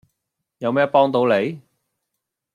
[0.57, 1.61] 有咩幫到你?